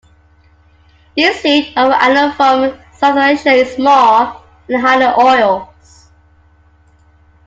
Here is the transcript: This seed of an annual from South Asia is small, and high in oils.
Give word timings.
This 1.15 1.39
seed 1.43 1.77
of 1.77 1.91
an 1.91 1.91
annual 1.91 2.31
from 2.31 2.75
South 2.91 3.17
Asia 3.19 3.51
is 3.51 3.75
small, 3.75 4.43
and 4.67 4.81
high 4.81 4.95
in 4.95 5.03
oils. 5.03 6.07